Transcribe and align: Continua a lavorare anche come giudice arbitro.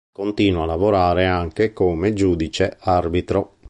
Continua 0.11 0.63
a 0.63 0.65
lavorare 0.65 1.27
anche 1.27 1.73
come 1.73 2.13
giudice 2.13 2.75
arbitro. 2.79 3.57